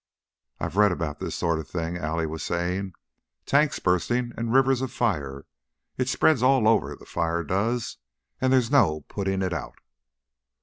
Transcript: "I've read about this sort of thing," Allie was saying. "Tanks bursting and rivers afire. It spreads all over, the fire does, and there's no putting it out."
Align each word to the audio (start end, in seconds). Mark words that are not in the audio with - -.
"I've 0.59 0.77
read 0.77 0.91
about 0.91 1.19
this 1.19 1.35
sort 1.35 1.59
of 1.59 1.67
thing," 1.67 1.95
Allie 1.95 2.25
was 2.25 2.41
saying. 2.41 2.93
"Tanks 3.45 3.77
bursting 3.77 4.31
and 4.35 4.51
rivers 4.51 4.81
afire. 4.81 5.45
It 5.95 6.09
spreads 6.09 6.41
all 6.41 6.67
over, 6.67 6.95
the 6.95 7.05
fire 7.05 7.43
does, 7.43 7.97
and 8.39 8.51
there's 8.51 8.71
no 8.71 9.01
putting 9.01 9.43
it 9.43 9.53
out." 9.53 9.77